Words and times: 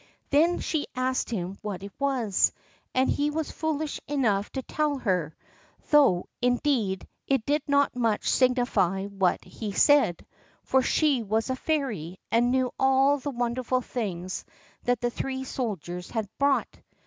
Then 0.31 0.57
she 0.61 0.87
asked 0.95 1.29
him 1.29 1.59
what 1.61 1.83
it 1.83 1.93
was, 1.99 2.53
and 2.95 3.07
he 3.07 3.29
was 3.29 3.51
foolish 3.51 3.99
enough 4.07 4.49
to 4.53 4.63
tell 4.63 4.97
her—though, 4.97 6.25
indeed, 6.41 7.07
it 7.27 7.45
did 7.45 7.61
not 7.67 7.95
much 7.95 8.27
signify 8.27 9.05
what 9.05 9.43
he 9.43 9.71
said, 9.71 10.25
for 10.63 10.81
she 10.81 11.21
was 11.21 11.51
a 11.51 11.55
fairy, 11.55 12.17
and 12.31 12.49
knew 12.49 12.71
all 12.79 13.19
the 13.19 13.29
wonderful 13.29 13.81
things 13.81 14.43
that 14.85 15.01
the 15.01 15.11
three 15.11 15.43
soldiers 15.43 16.09
had 16.09 16.27
brought. 16.39 16.79